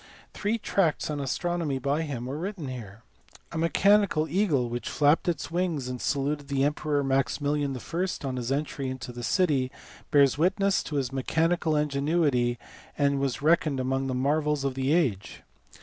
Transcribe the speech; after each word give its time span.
Three 0.33 0.57
tracts 0.57 1.11
on 1.11 1.19
astronomy 1.19 1.77
by 1.77 2.01
him 2.01 2.25
were 2.25 2.39
written 2.39 2.69
here. 2.69 3.03
A 3.51 3.57
mechanical 3.59 4.27
eagle, 4.27 4.67
which 4.67 4.89
flapped 4.89 5.27
its 5.29 5.51
wings 5.51 5.87
and 5.87 6.01
saluted 6.01 6.47
the 6.47 6.63
Emperor 6.63 7.03
Maximilian 7.03 7.77
I. 7.77 8.05
on 8.27 8.37
his 8.37 8.51
entry 8.51 8.89
into 8.89 9.11
the 9.11 9.21
city, 9.21 9.69
bears 10.09 10.39
witness 10.39 10.81
to 10.85 10.95
his 10.95 11.11
mechanical 11.13 11.75
ingenuity 11.75 12.57
and 12.97 13.19
was 13.19 13.43
reckoned 13.43 13.79
among 13.79 14.07
the 14.07 14.15
marvels 14.15 14.63
of 14.63 14.73
the 14.73 14.91
age. 14.91 15.43